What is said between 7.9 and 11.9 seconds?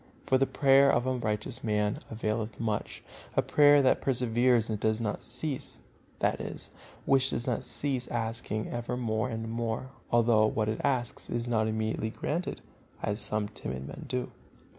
asking ever more and more, although what it asks is not